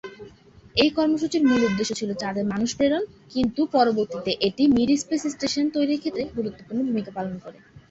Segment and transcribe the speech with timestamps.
[0.75, 3.03] এই কর্মসূচির মূল উদ্দেশ্য ছিল চাঁদে মানুষ প্রেরণ
[3.33, 7.57] কিন্তু পরবর্তীতে এটি মির স্পেস স্টেশন তৈরির ক্ষেত্রে গুরুত্বপূর্ণ ভূমিকা পালন করে।